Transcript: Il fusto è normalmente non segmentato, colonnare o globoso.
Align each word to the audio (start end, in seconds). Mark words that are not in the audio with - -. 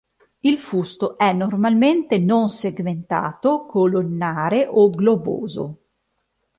Il 0.39 0.57
fusto 0.57 1.15
è 1.15 1.31
normalmente 1.31 2.17
non 2.17 2.49
segmentato, 2.49 3.67
colonnare 3.67 4.65
o 4.67 4.89
globoso. 4.89 5.77